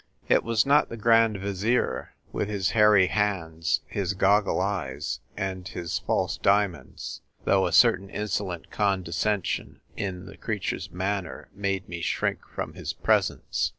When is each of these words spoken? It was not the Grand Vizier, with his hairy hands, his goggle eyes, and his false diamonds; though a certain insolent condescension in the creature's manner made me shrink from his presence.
It 0.27 0.43
was 0.43 0.65
not 0.65 0.89
the 0.89 0.97
Grand 0.97 1.37
Vizier, 1.37 2.15
with 2.31 2.49
his 2.49 2.71
hairy 2.71 3.05
hands, 3.05 3.81
his 3.85 4.15
goggle 4.15 4.59
eyes, 4.59 5.19
and 5.37 5.67
his 5.67 5.99
false 5.99 6.37
diamonds; 6.39 7.21
though 7.45 7.67
a 7.67 7.71
certain 7.71 8.09
insolent 8.09 8.71
condescension 8.71 9.79
in 9.95 10.25
the 10.25 10.37
creature's 10.37 10.89
manner 10.89 11.49
made 11.53 11.87
me 11.87 12.01
shrink 12.01 12.39
from 12.47 12.73
his 12.73 12.93
presence. 12.93 13.69